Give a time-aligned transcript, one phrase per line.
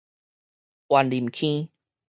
[0.89, 1.69] 員林坑